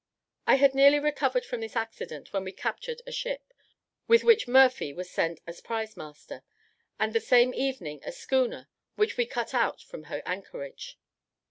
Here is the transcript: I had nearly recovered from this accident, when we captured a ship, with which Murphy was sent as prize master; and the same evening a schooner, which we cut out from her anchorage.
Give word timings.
I 0.47 0.55
had 0.55 0.73
nearly 0.73 0.97
recovered 0.97 1.45
from 1.45 1.61
this 1.61 1.75
accident, 1.75 2.33
when 2.33 2.43
we 2.43 2.51
captured 2.51 3.03
a 3.05 3.11
ship, 3.11 3.53
with 4.07 4.23
which 4.23 4.47
Murphy 4.47 4.93
was 4.93 5.11
sent 5.11 5.39
as 5.45 5.61
prize 5.61 5.95
master; 5.95 6.41
and 6.97 7.13
the 7.13 7.19
same 7.21 7.53
evening 7.53 8.01
a 8.03 8.11
schooner, 8.11 8.67
which 8.95 9.15
we 9.15 9.27
cut 9.27 9.53
out 9.53 9.79
from 9.79 10.05
her 10.05 10.23
anchorage. 10.25 10.97